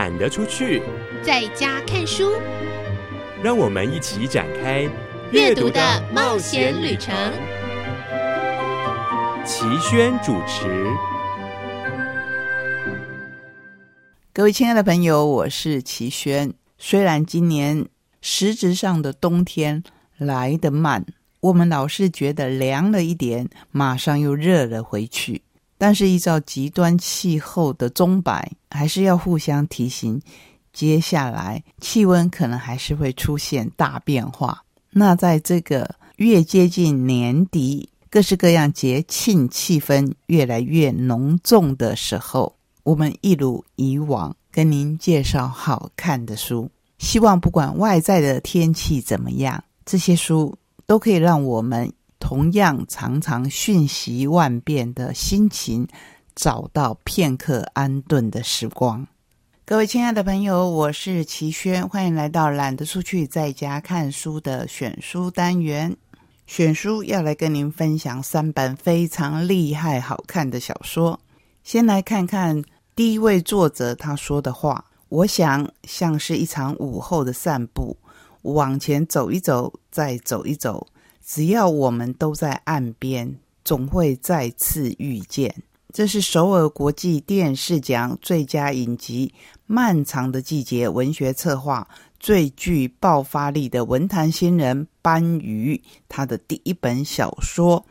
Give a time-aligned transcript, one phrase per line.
[0.00, 0.82] 懒得出去，
[1.22, 2.32] 在家看书。
[3.42, 4.88] 让我们一起展开
[5.30, 7.14] 阅读的冒险旅程。
[9.44, 10.86] 齐轩主持。
[14.32, 16.54] 各位亲爱的朋友，我是齐轩。
[16.78, 17.84] 虽然今年
[18.22, 19.84] 实质上的冬天
[20.16, 21.04] 来得慢，
[21.40, 25.42] 我们老是觉得凉了一点，马上又热了回去。
[25.82, 30.20] 但是依照极端气候的钟摆，还是要互相提醒，
[30.74, 34.62] 接下来气温可能还是会出现大变化。
[34.90, 51.90] 那在这个越接近年底，各式各样节庆气氛越来越浓重的时候，我们一如以往跟您介绍好看的书，希望不管外在的天气怎么样，这些书都可以让我们。
[52.20, 55.88] 同样常常瞬息万变的心情，
[56.36, 59.04] 找到片刻安顿的时光。
[59.64, 65.96] 各位亲爱的朋友，我是齐轩，欢迎来到懒得出去在家看书的选书单元。
[66.46, 71.18] 选书要来跟您分享三本非常厉害、好看的小说。
[71.64, 72.62] 先来看看
[72.94, 77.96] 第一位作者他说的话：我想像是一场午后的散步，
[78.42, 80.86] 往前走一走，再走一走。
[81.32, 85.62] 只要我们都在岸边，总会再次遇见。
[85.92, 89.32] 这是首尔国际电视奖最佳影集
[89.64, 91.86] 《漫长的季节》文学策划
[92.18, 97.86] 最具爆发力的文坛新人班瑜，他的第一本小说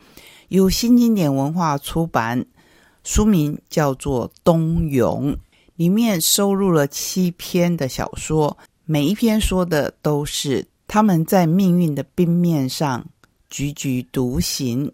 [0.48, 2.44] 由新经典文化出版，
[3.02, 5.32] 书名叫做《冬泳》，
[5.76, 13.06] 里面收录了七篇的小说，每一篇说的都是他们在命运的冰面上。
[13.50, 14.92] 踽踽独行，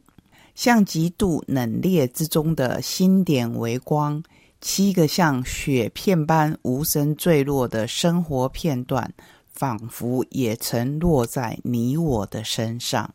[0.55, 4.23] 像极度冷冽之中的星点微光，
[4.61, 9.13] 七个像雪片般无声坠落的生活片段，
[9.53, 13.15] 仿佛也曾落在你我的身上。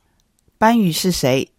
[0.57, 1.49] 班宇是谁？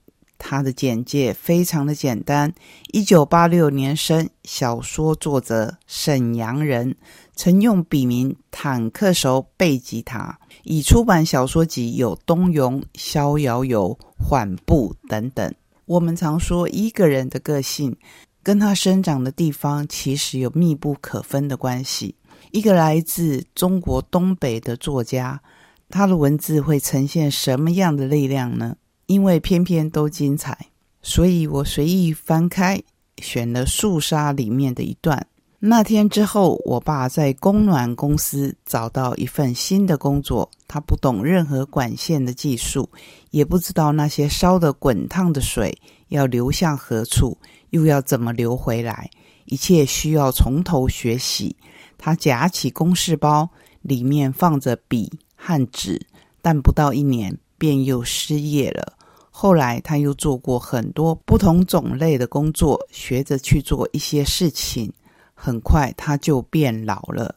[0.45, 2.53] 他的简介非常的简单：
[2.93, 6.97] 一九八六年生，小说作者，沈阳人，
[7.37, 10.37] 曾用笔名坦克手贝吉塔。
[10.65, 15.55] 已出版小说集有《冬泳》《逍遥游》《缓步》等等。
[15.87, 17.97] 我们常说，一个人的个性
[18.43, 22.17] 跟他生长的地方其实有密不可分的关系。
[22.51, 25.41] 一个来自中国东北的作家，
[25.89, 28.77] 他的文字会呈现什么样的力量呢？
[29.13, 30.57] 因为篇篇都精彩，
[31.03, 32.83] 所以我随意翻开，
[33.19, 35.27] 选了《肃杀》里面的一段。
[35.59, 40.51] 那天之后，我爸在供暖公司找到一份新的工作。
[40.67, 42.89] 他不懂任何管线的技术，
[43.31, 45.77] 也不知道那些烧得滚烫的水
[46.09, 47.37] 要流向何处，
[47.69, 49.11] 又要怎么流回来。
[49.45, 51.55] 一切需要从头学习。
[51.99, 53.51] 他夹起公事包，
[53.83, 56.01] 里面放着笔和纸，
[56.41, 58.95] 但不到一年便又失业了。
[59.43, 64.93] 后来他又做过很多不同种类的工作，学着去做一些事情。
[65.35, 67.35] 很快他就变老了，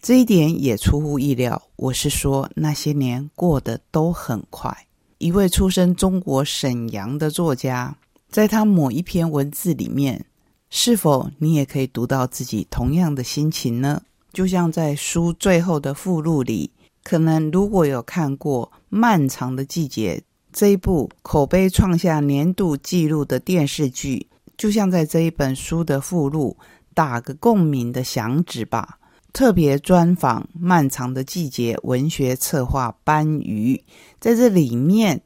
[0.00, 1.60] 这一点也出乎意料。
[1.74, 4.72] 我是说，那些年过得都很快。
[5.18, 7.92] 一位出身中国沈阳的作家，
[8.30, 10.24] 在他某一篇文字里面，
[10.70, 14.00] 是否你也可以读到自己同样的心情呢？
[14.32, 16.70] 就像在书最后的附录里，
[17.02, 20.18] 可能如果有看过《漫长的季节》
[20.58, 24.26] 这一部口碑创下年度纪录的电视剧，
[24.56, 26.56] 就像在这一本书的附录。
[26.92, 28.98] 打个共鸣的响指吧！
[29.32, 33.80] 特别专访《漫长的季节》文学策划班瑜，
[34.18, 35.22] 在这里面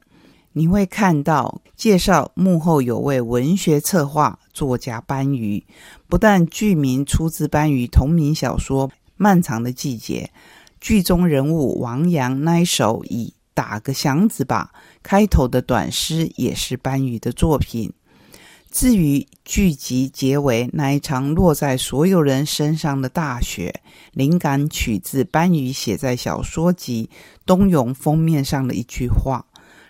[0.51, 5.65] 你会看到介绍幕后有位文学策划作家班瑜，
[6.07, 10.29] 不但剧名出自班瑜同名小说《漫长的季节》，
[10.79, 14.71] 剧中人物王阳那一首以“打个响指吧”
[15.03, 17.91] 开头的短诗也是班瑜的作品。
[18.71, 23.71] 至于剧集结尾那一场落在所有人身上的大雪，
[24.13, 27.07] 灵感取自班宇写在小说集
[27.45, 29.45] 《冬泳》封面上的一句话：“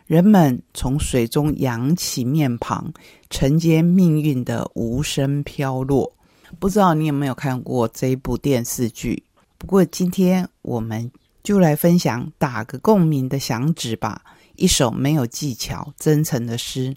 [0.05, 2.91] 人们从水中扬起面庞，
[3.29, 6.13] 承接命运的无声飘落。”
[6.59, 9.23] 不知道你有没有看过这部电视剧？
[9.57, 11.09] 不过今天我们
[11.43, 14.21] 就来分享打个共鸣的响指吧，
[14.55, 16.93] 一首没有技巧、真诚的诗。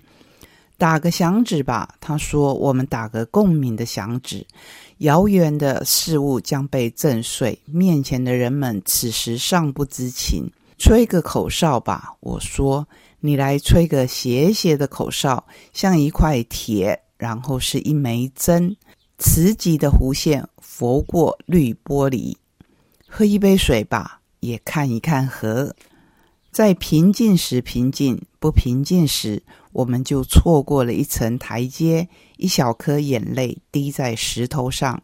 [0.78, 4.46] 打个响指吧，他说：“我们打个共鸣的响指，
[4.98, 10.50] 遥远的事物将被震碎，面前的人们此时尚不知情。
[10.78, 12.86] 吹个口哨吧，我说，
[13.20, 18.76] 你来吹个斜斜的口哨，像一块铁，然后是一枚针，
[19.16, 22.36] 慈吉的弧线拂过绿玻璃。
[23.08, 25.74] 喝一杯水吧，也看一看河。
[26.50, 29.42] 在平静时平静，不平静时，
[29.72, 35.02] 我们就错过了一层台阶，一小颗眼泪滴在石头上，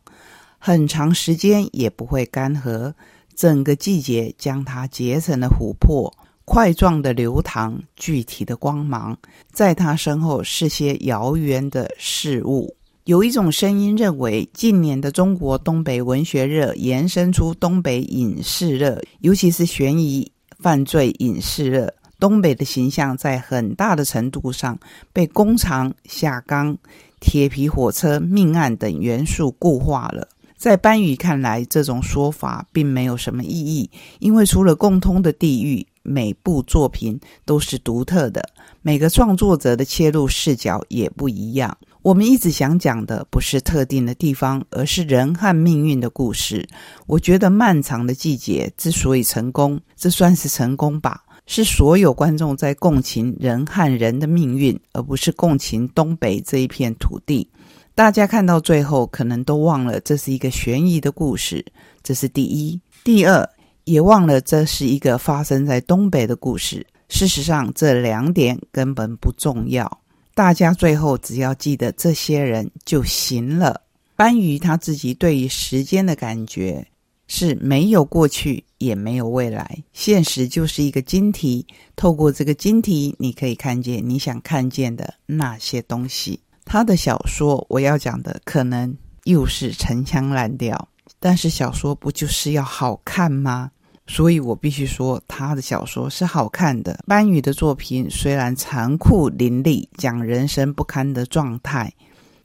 [0.58, 2.94] 很长时间也不会干涸。
[3.34, 6.10] 整个季节将它结成了琥珀，
[6.44, 9.18] 块状的流淌，具体的光芒，
[9.52, 12.74] 在它身后是些遥远的事物。
[13.04, 20.30] 有一种声音认为，近年的中国东北文学热延伸出东北影视热，尤其是悬疑。
[20.60, 24.78] 犯罪影视热，东北的形象在很大的程度上
[25.12, 26.78] 被工厂下岗、
[27.18, 30.28] 铁皮火车、命案等元素固化了。
[30.56, 33.90] 在班宇看来，这种说法并没有什么意义，
[34.20, 38.48] 因为除了共通的地域，每部作品都是独特的，
[38.82, 41.76] 每个创作者的切入视角也不一样。
[42.02, 46.68] 我们一直想讲的不是特定的地方，而是人和命运的故事。
[47.06, 51.22] 我觉得《漫长的季节》之所以成功，这算是成功吧？
[51.46, 57.48] 是所有观众在共情人和人的命运，而不是共情东北这一片土地。
[57.94, 61.64] 大家看到最后，可能都忘了这是一个悬疑的故事，
[62.02, 63.48] 这是第一；第二，
[63.84, 66.84] 也忘了这是一个发生在东北的故事。
[67.08, 70.01] 事实上，这两点根本不重要。
[70.34, 73.82] 大家最后只要记得这些人就行了。
[74.16, 76.86] 班宇他自己对于时间的感觉
[77.28, 81.66] 是没有过去，也没有未来，现实就是一个晶体。
[81.96, 86.40] 透过这个晶体，你可以看见你想看见的那些东西。
[86.64, 90.88] 他的小说，我要讲的可能又是陈腔滥调，
[91.18, 93.70] 但是小说不就是要好看吗？
[94.06, 96.98] 所以我必须说，他的小说是好看的。
[97.06, 101.92] 班宇的作品虽然残酷凌厉，讲人生不堪的状态，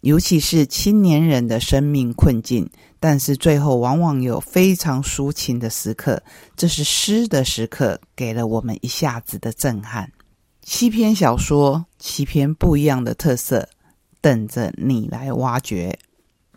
[0.01, 2.69] 尤其是青年人的生命困境，
[2.99, 6.21] 但是最后往往有非常抒情的时刻。
[6.55, 10.11] 这是诗的时刻，给了我们一下子的震撼。
[10.61, 13.67] 七篇小说，七篇不一样的特色，
[14.21, 15.97] 等着你来挖掘。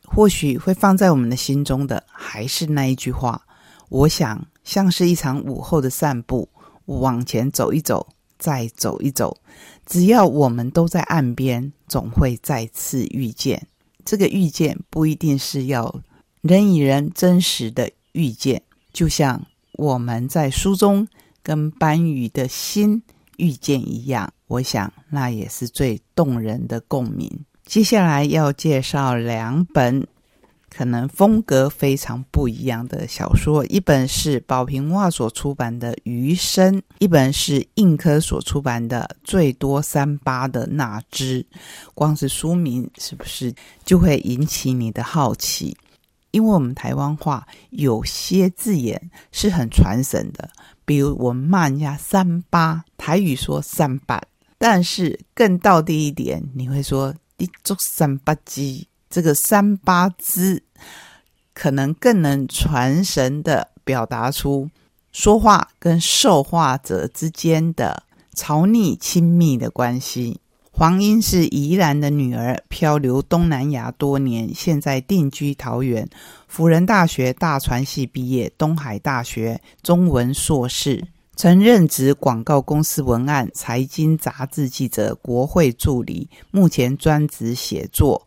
[0.05, 3.41] 或许会放在我们的心中的，还是那一句话。
[3.90, 4.46] 我想。
[4.62, 6.48] 像是一场午后的散步，
[6.84, 8.06] 往前走一走，
[8.38, 9.38] 再走一走。
[9.87, 13.66] 只要我们都在岸边，总会再次遇见。
[14.04, 16.02] 这个遇见不一定是要
[16.42, 21.08] 人与人真实的遇见，就像我们在书中
[21.42, 23.02] 跟班宇的心
[23.38, 24.32] 遇见一样。
[24.46, 27.44] 我想那也是最动人的共鸣。
[27.64, 30.06] 接下来要介绍两本。
[30.75, 41.43] 可能风格非常不一样的小说，一本是宝瓶画所出版的《余生》，一本是印科所出版的《最多三八的那只》。
[41.93, 43.52] 光是书名是不是
[43.84, 45.76] 就会引起你的好奇？
[46.31, 50.49] 因为我们台湾话有些字眼是很传神的，
[50.84, 54.23] 比如我们骂人家三八，台语说三八，
[54.56, 58.87] 但是更道地一点，你会说你做三八鸡。
[59.11, 60.62] 这个三八之，
[61.53, 64.71] 可能更能传神的表达出
[65.11, 68.05] 说话跟受话者之间的
[68.37, 70.40] 朝逆亲密的关系。
[70.71, 76.09] 黄英是宜兰的女儿，漂流东南亚多年，现在定居桃园。
[76.47, 88.26] 辅仁大学大传系毕业，东海大学中文硕士，曾任职广告公司文案、财经杂志记者、国会助理，目前专职写作。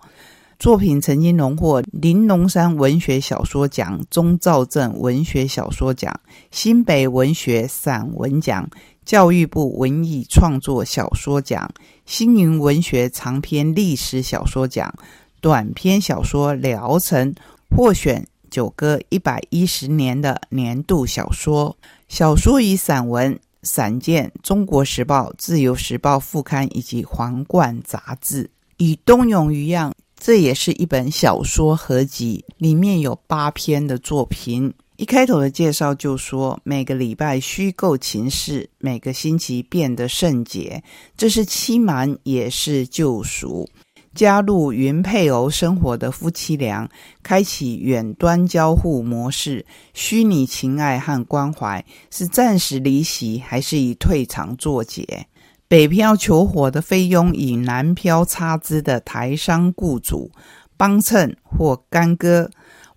[0.63, 6.17] 作品曾经荣获玲珑山文学小说奖、中兆镇文学小说奖、
[6.51, 8.70] 新北文学散文奖、
[9.03, 11.70] 教育部文艺创作小说奖、
[12.05, 14.96] 星云文学长篇历史小说奖、
[15.41, 17.34] 短篇小说《聊城》
[17.75, 21.75] 获选九歌一百一十年的年度小说。
[22.08, 28.50] 小说与散文散见《中国时报》《自由时报》副刊以及皇冠杂志。
[28.77, 29.93] 以冬泳一样。
[30.25, 34.74] 这也是一本小说合集，里面有八篇的作品。
[34.96, 40.82] 一开头的介绍就说，每个礼拜虚构情事，每个星期变得圣洁，
[41.18, 43.68] 这是欺瞒，也是救赎。
[44.15, 46.89] 加入云配偶生活的夫妻俩，
[47.22, 55.27] 开启远端交互模式，虚拟情爱和关怀，是暂时离席，还是以退场作结？
[55.74, 60.30] 北漂求火的菲佣与南漂插枝的台商雇主
[60.77, 62.48] 帮衬或干戈，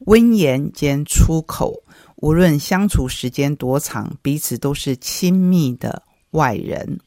[0.00, 1.72] 温言兼出口，
[2.16, 6.02] 无论相处时间多长，彼此都是亲密的
[6.32, 7.00] 外人。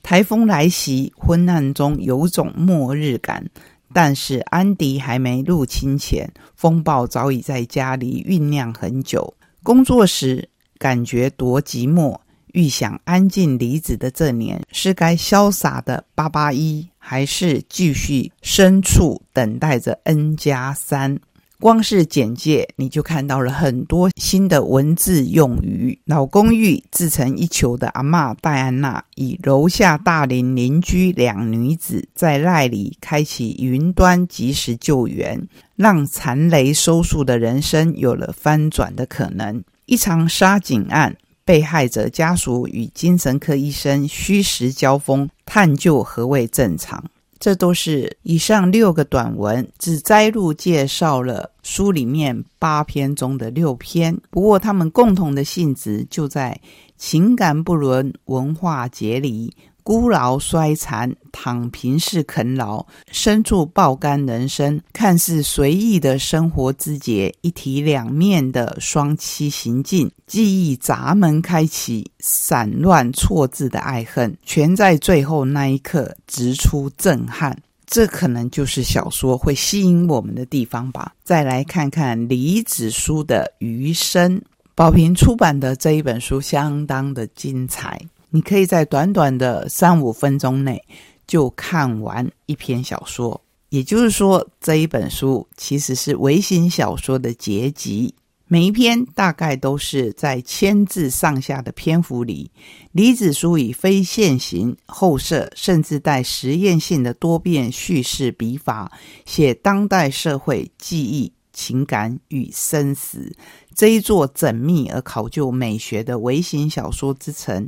[0.00, 3.44] 台风来袭，昏暗中有种末日感。
[3.92, 9.34] 但是安迪还没入侵前，风暴早已在家里酝酿很久。
[9.64, 12.16] 工作时感觉多寂寞，
[12.56, 21.18] 预想安静离子的这年，是该潇洒的八八一，还是继续深处等待着 N 加三？
[21.60, 25.98] 光是简介，你就看到了很多新的文字用语。
[26.06, 35.46] 老公寓自成一球的阿嬷戴安娜，以楼下大龄邻居两女子在赖里开启云端即时救援，
[35.76, 39.62] 让残雷收束的人生有了翻转的可能。
[39.84, 41.16] 一场杀警案，
[41.46, 47.02] 被害者家属与精神科医生虚实交锋，探究何谓正常。
[47.38, 54.18] 这都是以上六个短文，只摘录介绍了书里面八篇中的六篇。
[54.30, 56.58] 不过，他们共同的性质就在
[56.96, 59.54] 情感不伦、文化节离。
[59.86, 77.56] 孤老衰残，躺平式啃老，身处爆肝人生，看似随意的生活之节，一体两面的双栖行径，记忆闸门开启，散乱错字的爱恨，全在最后那一刻直出震撼。
[77.86, 81.14] 这可能就是小说会吸引我们的地方吧。
[81.22, 84.42] 再来看看李子书的余生，
[84.74, 87.96] 宝瓶出版的这一本书相当的精彩。
[88.30, 90.82] 你可以在短短的三五分钟内
[91.26, 93.40] 就看完一篇小说，
[93.70, 98.14] 也就是说，这一本书其实是微型小说的结集。
[98.48, 102.48] 每一篇大概都是在千字上下的篇幅里，
[102.92, 108.92] 李子书以非线形、后设，甚至带实验性的多变叙事笔法，
[109.24, 113.34] 写当代社会记忆、情感与生死
[113.74, 117.66] 这一座缜密而考究美学的微型小说之城。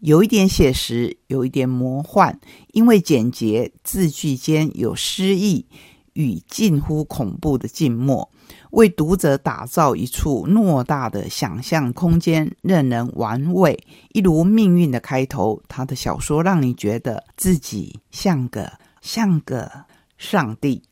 [0.00, 2.38] 有一点写实，有一点魔幻，
[2.72, 5.64] 因为简洁，字句间有诗意
[6.12, 8.28] 与近乎恐怖的静默，
[8.72, 13.78] 为读者打造一处偌大的想象空间，任人玩味。
[14.12, 18.70] 一如命运的开头，他的小说让你觉得自己像个
[19.00, 19.70] 像个
[20.18, 20.82] 上帝。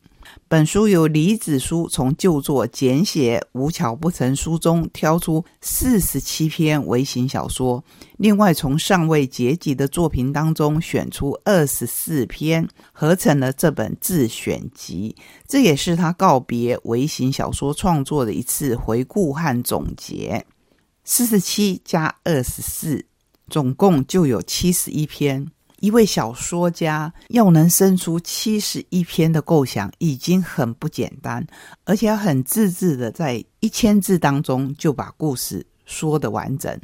[0.48, 7.84] 本书由李子书从旧作简写无巧不成书中挑出四十七篇微型小说，
[8.18, 15.14] 另外从尚未结集的作品当中选出二十四篇，合成了这本自选集。
[15.46, 20.44] 这也是他告别微型小说创作的一次回顾和总结。
[21.04, 23.06] 四十七加二十四，
[23.48, 25.50] 总共就有七十一篇。
[25.80, 31.44] 一位小说家要能生出七十一篇的构想，已经很不简单，
[31.84, 36.78] 而且要很自制的在一千字当中就把故事说得完整。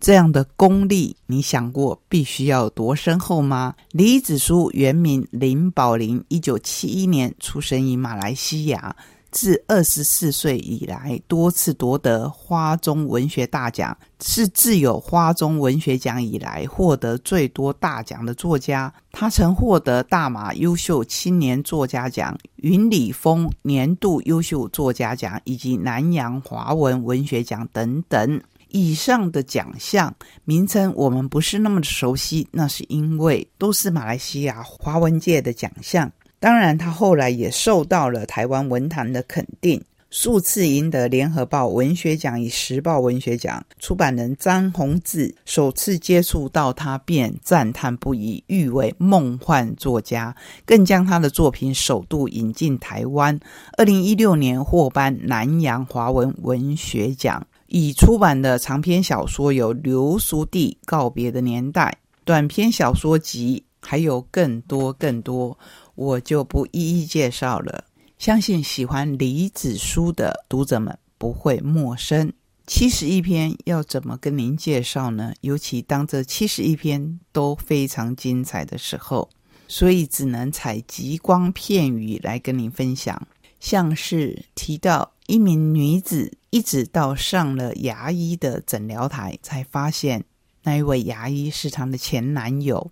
[0.00, 3.74] 这样的功力，你想过必须要多深厚吗？
[3.90, 8.94] 李子书原名林宝林，一九七一年出生于马来西亚。
[9.30, 18.92] 自二十四岁以来，多次夺得花中文学大奖，是自有花中文学奖以来获得最多大奖的作家。
[19.12, 28.40] 他曾获得大马优秀青年作家奖、云里峰年度优秀作家奖以及南洋华文文学奖等等。
[28.70, 36.12] 以上的奖项名称我们不是那么的熟悉，那是因为都是马来西亚华文界的奖项。
[36.40, 43.64] 当然，他后来也受到了台湾文坛的肯定，数次赢得联合报文学奖与时报文学奖。
[43.78, 53.38] 出版人张宏志首次接触到他，便赞叹不已，誉为梦幻作家，更将他的作品首度引进台湾。
[53.76, 57.46] 二零一六年获颁南洋华文文学奖。
[57.70, 65.58] 已出版的长篇小说有《流苏地告别的年代》，短篇小说集还有更多更多。
[65.98, 67.82] 我就不一一介绍了，
[68.18, 72.32] 相信喜欢李子书的读者们不会陌生。
[72.68, 75.34] 七十一篇要怎么跟您介绍呢？
[75.40, 79.28] 尤其当这七十一篇都非常精彩的时候，
[79.66, 83.26] 所以只能采极光片语来跟您分享。
[83.58, 90.24] 像是提到一名女子，一直到上了牙医的诊疗台，才发现
[90.62, 92.88] 那一位牙医是她的前男友。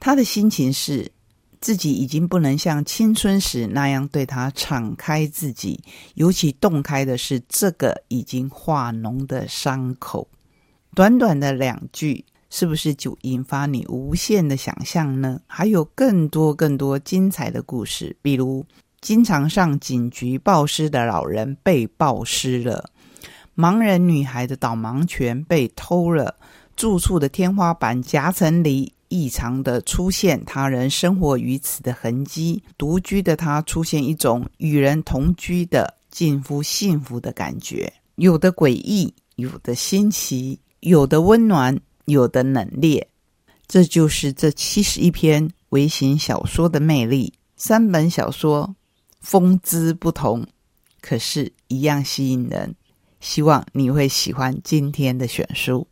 [0.00, 1.12] 她的心情是。
[1.60, 5.82] 自己已经不能像青春时那样对他敞开自己，
[6.14, 10.28] 尤其洞开的是这个已经化脓的伤口。
[10.94, 15.40] 短短的两句，是不是就引发你无限的想象呢？
[15.46, 18.64] 还有更多更多精彩的故事，比如
[19.00, 22.90] 经常上警局报失的老人被报失了，
[23.56, 26.36] 盲人女孩的导盲犬被偷了，
[26.74, 28.94] 住处的天花板夹层里。
[29.08, 43.04] 异常的出现他人生活于此的痕迹，独居的他出现一种与人同居的近乎幸福的感觉，有的诡异，有的新奇，有的温暖，有的冷冽。
[43.66, 47.32] 这就是这七十一篇微型小说的魅力。
[47.56, 48.76] 三本小说
[49.20, 50.46] 风姿不同，
[51.00, 52.76] 可是，一样吸引人。
[53.20, 55.88] 希望你会喜欢今天的选书。